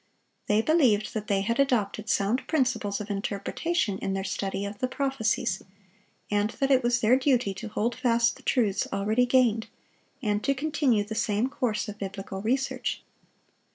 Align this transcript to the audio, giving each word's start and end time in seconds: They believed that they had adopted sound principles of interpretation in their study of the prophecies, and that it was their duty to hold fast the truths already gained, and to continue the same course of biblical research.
They 0.47 0.63
believed 0.63 1.13
that 1.13 1.27
they 1.27 1.41
had 1.41 1.59
adopted 1.59 2.09
sound 2.09 2.47
principles 2.47 2.99
of 2.99 3.11
interpretation 3.11 3.99
in 3.99 4.13
their 4.13 4.23
study 4.23 4.65
of 4.65 4.79
the 4.79 4.87
prophecies, 4.87 5.61
and 6.31 6.49
that 6.49 6.71
it 6.71 6.81
was 6.81 7.01
their 7.01 7.15
duty 7.15 7.53
to 7.53 7.67
hold 7.67 7.93
fast 7.93 8.35
the 8.35 8.41
truths 8.41 8.87
already 8.91 9.27
gained, 9.27 9.67
and 10.19 10.43
to 10.43 10.55
continue 10.55 11.03
the 11.03 11.13
same 11.13 11.49
course 11.49 11.87
of 11.87 11.99
biblical 11.99 12.41
research. 12.41 13.03